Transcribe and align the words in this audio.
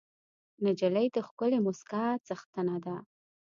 نجلۍ 0.63 1.07
د 1.15 1.17
ښکلې 1.27 1.59
موسکا 1.65 2.03
څښتنه 2.25 2.75
ده. 2.85 2.95